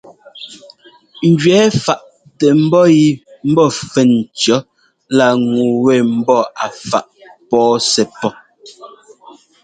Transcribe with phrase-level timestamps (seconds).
[1.31, 2.01] Ŋ gẅɛɛ faꞌ
[2.39, 3.09] tɛ ḿbɔ́ yɛ
[3.51, 4.57] ḿbɔ́ fɛn cɔ̌
[5.17, 7.05] lá ŋu wɛ ḿbɔ́ a faꞌ
[7.49, 8.31] pɔɔ sɛ́ pɔ́.